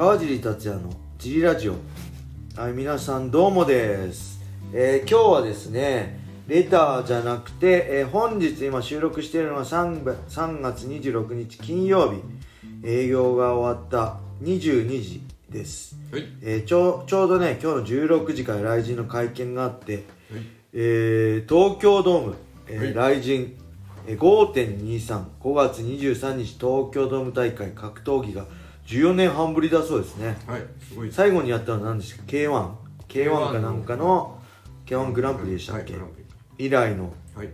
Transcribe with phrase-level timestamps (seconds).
[0.00, 0.88] 川尻達也の
[1.18, 1.74] ジリラジオ。
[2.56, 4.40] はい皆さんどうもです、
[4.72, 6.18] えー今日はですね
[6.48, 12.22] レターじゃなくて、えー本日今収録しているのは 3, 月3月26日金曜日。
[12.82, 15.20] 営業が終わった22時
[15.50, 16.24] です、はい。
[16.40, 20.04] えーちょちょうどね今日の16時から来人の会見があって、はい。
[20.72, 22.36] えー東京ドーム、
[22.68, 23.54] えーは来人
[24.06, 28.46] えー5.235月23日東京ドーム大会格闘技が
[28.90, 30.36] 14年半ぶりだそうですね。
[30.46, 32.70] はいすごい最後にやったのは何でしたっけ？K1K1
[33.08, 34.38] K1 かなんかの
[34.86, 36.02] K1 グランプリでしたっけ、はい
[36.58, 37.48] 以来の、リ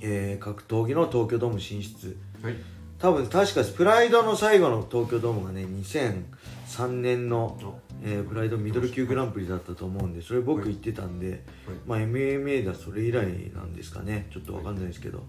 [0.00, 2.16] えー格闘技の東京ドーム進出。
[2.42, 2.52] はい。
[2.52, 2.62] はい
[2.96, 7.58] 多分確かプライドの最後の東京ドームがね2003年の、
[8.02, 11.42] えープライドミドル級グランプリだったと思うんでそれ僕言ってたんで、
[11.86, 14.28] まあ、MMA ではそれ以来なんですかね。
[14.32, 15.24] ちょっとわかんないですけど、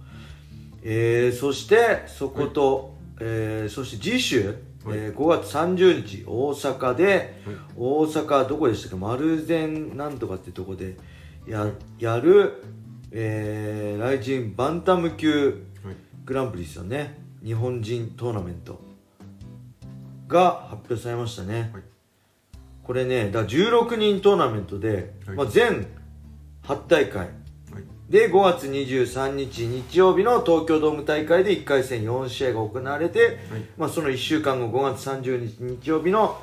[0.84, 4.56] えーそしてそこと、えーそして次週、
[4.88, 7.42] えー5月30日大阪で、
[7.76, 8.96] 大阪どこでしたっけ？
[8.98, 10.98] 丸善なんとかってとこで
[11.48, 12.64] ややる、
[13.12, 15.96] えー、来人バンタム級はい。
[16.26, 17.18] グランプリですよね。
[17.44, 18.80] 日本人トーナメント。
[20.28, 21.84] が発表されましたね、はい。
[22.84, 25.36] これねだから16人トーナメントで、はい。
[25.38, 25.86] まあ、全
[26.64, 27.30] 8大会はい
[28.10, 33.38] で5月23日日曜日の東京ドーム大会で1回戦4試合が行われて、はい。
[33.78, 36.40] まあ、その1週間後5月30日日曜日の、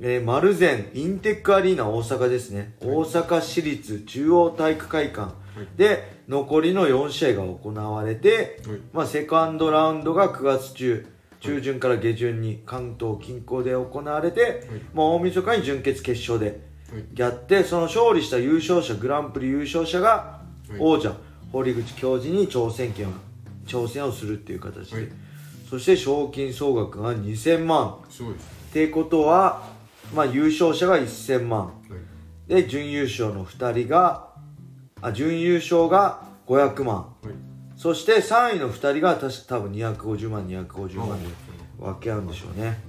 [0.00, 5.32] えー、丸善インテックアリーナ大阪ですね、大阪市立中央体育会館
[5.76, 8.80] で残りの4試合が行われて、はい。
[8.92, 11.06] まあ、セカンドラウンドが9月中
[11.40, 16.60] 中旬から下旬に関東近郊で行われて、まあ、大晦日に準決決勝で
[17.14, 20.37] やってその勝利した優勝者グランプリ優勝者がはい
[20.78, 21.14] 王者、
[21.52, 23.12] 堀口教授に挑戦権を
[23.66, 25.08] 挑戦をするっていう形で、はい。
[25.68, 27.98] そして賞金総額が2000万。
[28.10, 28.36] すごいっ
[28.72, 29.62] てことは、
[30.14, 31.66] まあ、優勝者が1000万。
[31.66, 31.72] は
[32.46, 32.48] い。
[32.48, 34.28] で準優勝の2人が
[35.02, 36.96] あ準優勝が500万。
[36.96, 37.34] はい。
[37.76, 41.28] そして3位の2人が確か多分250万250万で
[41.78, 42.80] 分け合うんでしょうね。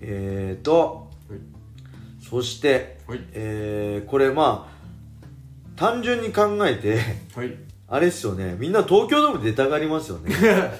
[0.00, 1.38] えーとはい。
[2.24, 3.20] そして、はい。
[3.32, 4.71] えーこれまあ
[5.76, 6.98] 単純に考えて
[7.34, 7.54] はい。
[7.88, 8.56] あれっすよね。
[8.58, 10.34] みんな東京ドーム出たがりますよね。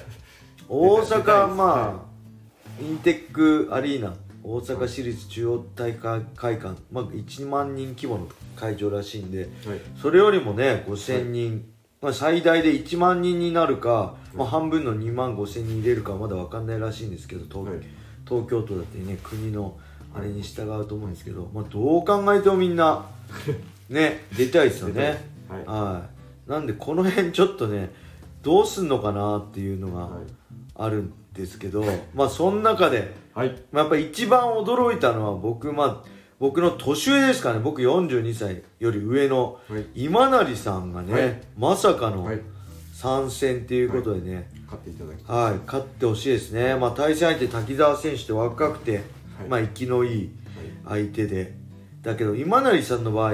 [0.67, 2.03] 大阪まあ、は
[2.81, 4.15] インテックアリーナ。
[4.43, 8.27] 大阪市立中央大会会館、まあ、1万人規模の
[8.57, 9.79] 会場らしいんではい。
[10.01, 11.65] それよりもね5000人、
[12.01, 17.85] まあ、最大で1万人になるか、まあ、半分の2万5000人入れるかはまだ分かんないらしいんですけど東,、はい。
[18.27, 19.77] 東京都だってね国の
[20.15, 23.05] あれに従うと思うんですけど、まあ、どう考えてもみんな
[23.89, 25.25] ね出たいですよね。
[25.49, 25.65] はい。
[25.65, 26.05] は
[26.47, 26.49] い。
[26.49, 27.91] なんでこの辺ちょっとね
[28.43, 30.23] どうすんのかなっていうのがはい。
[30.75, 31.83] あるんですけど、
[32.15, 33.55] まあその中で、はい。
[33.71, 36.09] まあ、やっぱ一番驚いたのは僕まあ
[36.39, 37.59] 僕の年上ですかね。
[37.59, 39.85] 僕42歳より上のはい。
[39.95, 41.41] 今成さんがね、はい。
[41.57, 42.41] まさかのはい。
[42.93, 45.59] 参戦っていうことでね、買っていただきはい。
[45.65, 49.01] 勝ってほしいですね、まあ、対戦相手滝沢選手って若くて、はい
[49.49, 50.29] まあ、生きのいい
[50.87, 51.55] 相手で。
[52.01, 53.33] だけど今成さんの場合、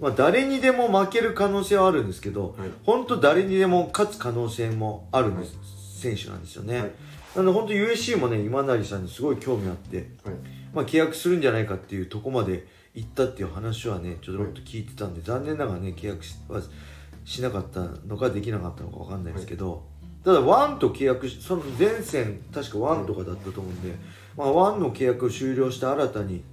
[0.00, 2.70] まあ、誰にでも負ける可能性はあるんですけど、はい。
[2.84, 5.56] 本当誰にでも勝つ可能性もあるんです、
[6.00, 6.90] 選手なんですよね、はい。
[7.34, 10.34] なので本当 USC もね今成さんにすごい興味あって、はい。
[10.72, 16.62] まあ、契約するんじゃないかっていうとこまで行ったっていう話はねちょっと聞いてたんで、残念ながらね契約しは
[17.24, 19.82] しなかったのかできなかったのかわかんないですけど、
[20.24, 23.96] ただワンと契約しその前線確かワンとかだったと思うんで、
[24.36, 26.44] まあ、ワンの契約を終了して新たに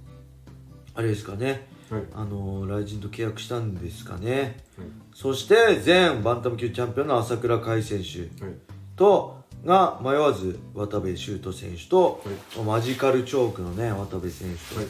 [0.94, 1.66] あれですかね。
[1.90, 2.02] はい。
[2.14, 4.62] あのー、来人と契約したんですかね。
[4.78, 4.86] はい。
[5.14, 8.54] そして前バンタム級チャンピオンの朝倉海選手はい。
[8.96, 12.22] とが迷わず渡部修斗選手と、
[12.64, 14.88] マジカルチョークのね渡部選手と、はい。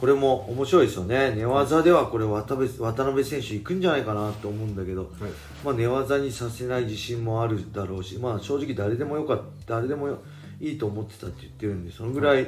[0.00, 1.32] これも面白いですよね。
[1.34, 5.10] 寝技ではこれ渡部渡辺選手行くんじゃないかなと思うんだけど、はい。
[5.64, 10.18] まあ、寝技にさせない自信もあるだろうし、まあ、正直誰でもよかった誰でもよ
[10.60, 12.46] いいと思ってたって言ってるんでそのぐらい、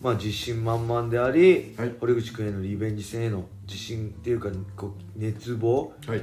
[0.00, 1.94] まあ、自信満々であり、はい。
[2.00, 6.22] 堀口君へのリベンジ戦への自信っていうかこう熱望はい。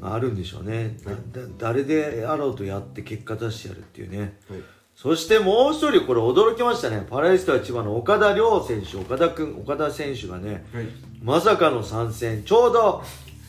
[0.00, 1.16] があるんでしょうね、はい。
[1.32, 4.38] だ誰であろうとやって結果出してやるっていうね。
[4.48, 4.60] はい。
[4.96, 7.04] そしてもう一人これ驚きましたね。
[7.08, 10.86] パラリスタは千葉の岡田亮選手岡田君岡田選手がねはい。
[11.22, 12.44] まさかの参戦。
[12.44, 13.02] ちょうど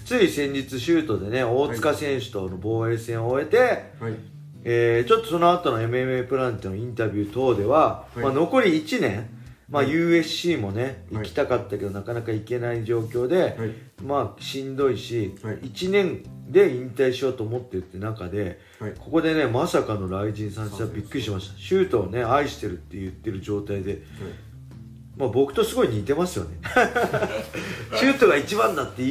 [0.05, 3.57] つい先日シュートでね大塚選手との防衛戦を終えて、
[3.99, 4.34] はい
[4.67, 8.23] えーちょっとその後の MMA プラネットのインタビュー等では、はい。
[8.23, 9.29] まあ、残り1年、
[9.69, 9.91] まあ、はい。
[9.91, 11.23] USC もねはい。
[11.23, 13.53] 行きたかったけど、なかなか行けない状況で、はい。
[14.03, 15.57] まあしんどいし、はい。
[15.59, 18.93] 1年で引退しようと思ってるって中ではい。
[18.97, 21.57] ここでねまさかの雷神参戦はびっくりしました。
[21.59, 24.01] シュートをね愛してるって言ってる状態で
[25.17, 26.57] まあ、僕とすごい似てますよね。
[27.95, 29.03] シュートが一番だって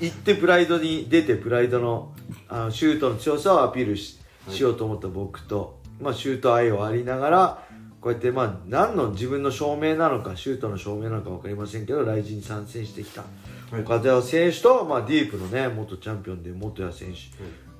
[0.00, 2.14] 言ってプライドに出てプライドの
[2.48, 7.66] あのシュートの強さをアピールし,、しようと思った僕と、まあ、シュート愛をありながら
[8.00, 13.22] こうやってまあ何の自分の証明なのかシュートの証明なのか分かりませんけど来日に参戦してきた
[13.70, 13.82] はい。
[13.82, 17.18] 岡田選手と、まあ、ディープのね元チャンピオンで元谷選手。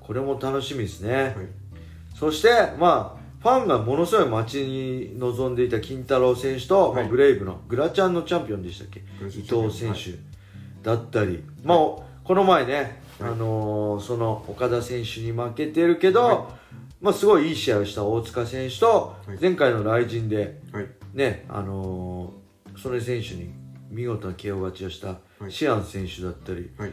[0.00, 1.34] これも楽しみですね、はい。
[2.14, 2.48] そして
[2.78, 7.08] まあファンがものすごい待ちに望んでいた金太郎選手と、まあ、はい。
[7.08, 9.00] ブレイブのグラチャンのチャンピオンでしたっけ？
[9.26, 10.18] 伊藤選手
[10.82, 16.38] だったり、まあこの前ね、はいあのーその岡田選手に負けてるけど、はい。
[17.00, 19.38] まあ、すごいいい試合をした大塚選手とはい。
[19.40, 20.86] 前回の雷神ではい。
[21.14, 23.50] ねあのー、曽根選手に
[23.90, 25.08] 見事な KO 勝ちをした
[25.38, 25.52] はい。
[25.52, 26.92] シアン選手だったり、はい。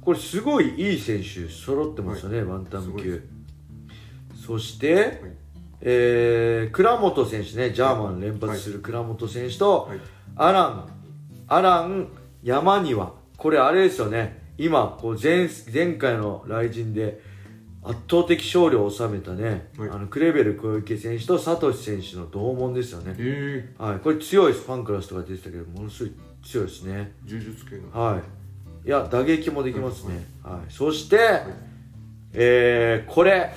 [0.00, 3.22] これすごいいい選手揃ってますよね、バンタム級
[4.46, 5.16] そして、はい。
[5.80, 10.00] えー倉本選手ねジャーマン連発する倉本選手と、はい。
[10.36, 10.88] アラン
[11.48, 12.08] アラン
[12.42, 17.20] 山庭これあれですよね今こう前前回の雷神で
[17.82, 19.90] 圧倒的勝利を収めたね、はい。
[19.90, 23.82] あのクレベル小池選手とサトシ選手の同門ですよね、ええ。
[23.82, 27.12] はい、これ強いですファンクラスとか出てたけどものすごい強いですね。
[27.24, 27.90] 柔術系の。
[27.92, 28.88] はい。
[28.88, 30.72] いや打撃もできますね、はい。
[30.72, 31.18] そして、
[32.32, 33.52] えー、これ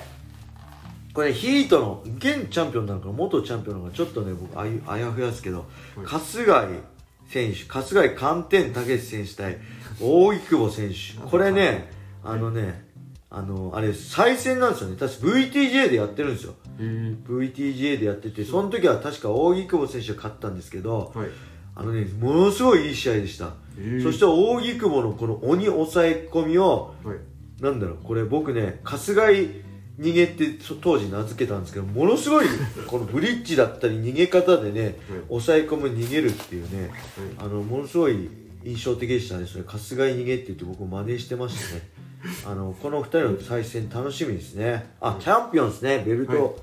[1.14, 5.66] これヒートの現チャンピオンなのか元チャンピオンなのかちょっとね僕あゆあやふやですけど、
[5.96, 6.06] はい。
[6.06, 6.99] 春日井
[7.30, 9.58] 選手春日井寒天武史選手対
[10.02, 11.22] 大井久保選手。
[11.30, 11.92] これね
[12.24, 12.88] あのね
[13.30, 14.96] あのあれ再戦なんですよね。
[14.98, 16.56] 確か VTJ でやってるんですよ。
[16.80, 21.30] ええ VTJ でやっててその時は確か大井久保選手が勝ったんですけどはい。
[21.76, 27.18] あのねものすごいいい試合でした、ええそして大木久保のこの鬼抑え込みをはい。
[27.62, 29.69] なんだろうこれ僕ね春日井
[30.00, 32.46] 逃げってそ当時名付けたんですけどものすごい
[32.88, 34.98] このブリッジだったり逃げ方でね
[35.28, 36.92] 抑え込む逃げるっていうね
[37.38, 38.30] あのものすごい
[38.64, 42.10] 印象的でしたねそれ春日井逃げって言って僕真似してましたね。
[42.46, 44.92] あのこの2人の再戦楽しみですね。
[45.00, 46.04] あチャンピオンですね。
[46.06, 46.38] ベルはい。
[46.38, 46.60] ト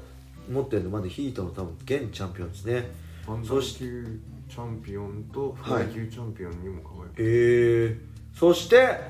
[0.51, 2.91] 持ってるのまだヒートの多分現チャンピオンですね。
[3.27, 7.15] バンタム級チャンピオンとフライ級チャンピオンにも輝く。
[7.19, 7.99] えー、
[8.39, 9.01] そして、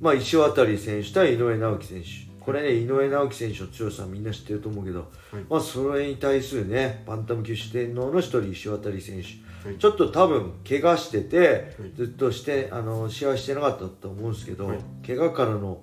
[0.00, 5.08] まあ、石渡選手対井上直樹選手これね井上直樹選手の強さはみんな知ってると思うけど、はい。
[5.50, 9.78] まあ、それに対するねバンタム級四天王の一人石渡選手、はい。
[9.78, 11.92] ちょっと多分怪我してて、はい。
[11.96, 14.78] ずっとしてあの試合してなかったと思うんですけど、はい。
[15.04, 15.80] 怪我からの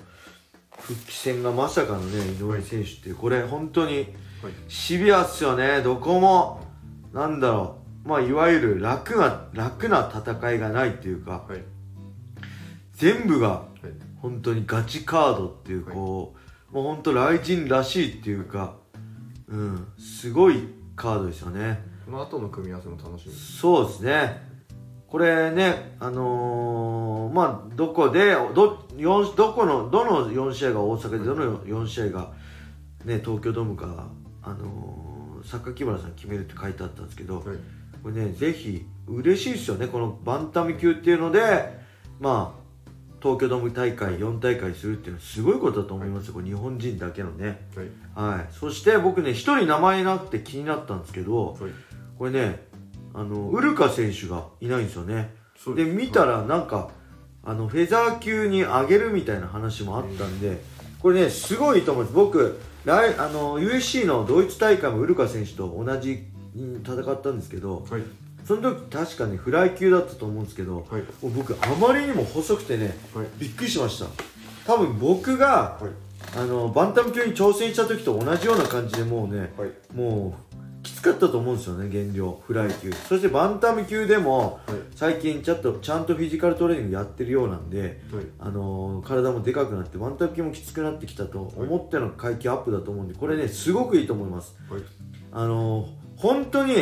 [0.80, 4.08] 復帰戦がまさかのね井上選手ってこれ本当にはい。
[4.70, 5.82] シビアっすよね。
[5.82, 6.62] どこも
[7.12, 7.76] なんだろ
[8.06, 8.08] う。
[8.08, 11.62] まあいわゆる楽な楽な戦いがないっていうかはい。
[12.94, 13.92] 全部がはい。
[14.22, 15.94] 本当にガチカードっていうはい。
[15.94, 16.40] こう、
[16.74, 18.76] もう本当雷神らしいっていうか
[19.48, 21.82] うんすごいカードですよね。
[22.06, 23.34] この後の組み合わせも楽しみ。
[23.34, 24.42] そうですね。
[25.08, 32.32] これねあのーまあどこでど四どこのどの4試合が大阪でどの4試合が
[33.06, 34.08] ね東京ドームか
[34.42, 37.44] あのー榊原さん決めるって書いてあったんですけど、はい。
[38.02, 39.88] これねぜひ嬉しいですよね。
[39.88, 41.78] このバンタム級っていうので
[42.20, 42.63] まあ
[43.24, 47.66] 東京ドーム大会4大会するっていうのはすごいことだと思いますよ、これ日本人だけのね。
[48.14, 48.36] はい。
[48.36, 48.48] はい。
[48.52, 51.72] そして僕ね一人名前なって気になったんですけどはい。
[52.20, 52.66] これね
[53.14, 55.34] あのウルカ選手がいないんですよね。
[55.74, 56.90] で見たらなんか
[57.46, 60.62] あのフェザー級に上げるみたいな話もあったんで
[61.00, 62.16] これねすごいと思うんです。
[62.16, 68.02] 僕来あの USC のドイツ大会もウルカ選手と同じに戦ったんですけどはい
[68.46, 71.02] その時確かねフライ級だったと思うんですけどはい。
[71.02, 73.28] もう僕あまりにも細くてねはい。
[73.38, 74.06] びっくりしました。
[74.66, 75.92] 多分僕がはい。
[76.36, 79.72] あのバンタム級に挑戦した時と同じような感じでもうねはい。
[79.96, 82.92] もうきつかったと思うんですよね減量フライ級。
[82.92, 84.78] そしてバンタム級でもはい。
[84.96, 88.26] 最近ちょっとちゃんとフィジカルトレーニングやってるようなんで、はい。
[88.40, 94.56] あのー体もでかくなってバンタム級もきつくなってきたと思っての階級アップだと思うんでこれねすごくいいと思います。
[94.70, 94.82] はい。
[95.32, 96.76] あのー本当に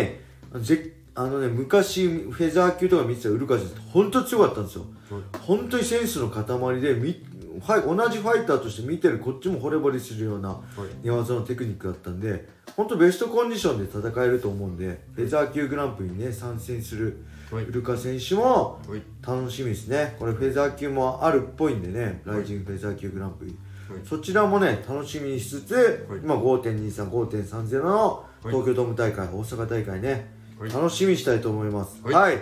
[0.62, 4.86] ぜあのね昔フェザー級とか見てたウルカ選手って本当強かったんですよ。
[5.10, 5.22] はい。
[5.42, 6.46] 本当にセンスの塊
[6.82, 10.62] でみファイ同じファイターとして見てるこっちも惚れ惚れするようなはい。
[11.04, 17.66] 寝技のテクニックだったんで本当ベストコンディションで戦えると思うんでフェザー級グランプリにね参戦するはい。
[17.66, 19.02] ウルカ選手もはい。
[19.22, 20.16] 楽しみですね。
[20.18, 22.38] これフェザー級もあるっぽいんでねはい。
[22.38, 23.52] ライジングフェザー級グランプリ、
[23.94, 24.00] はい。
[24.08, 26.20] そちらもね楽しみにしつつ、はい。
[26.24, 28.54] 今5.235.30のはい。
[28.54, 30.26] 東京ドーム大会、大阪大会ね、はい
[30.70, 32.02] 楽しみにしたいと思います。
[32.04, 32.36] は、はい。
[32.36, 32.40] い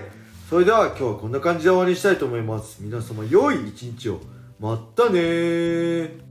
[0.50, 2.78] それでは今日はこんな感じで終わりにしたいと思います。
[2.82, 4.20] 皆様良い一日を。
[4.60, 6.29] またねー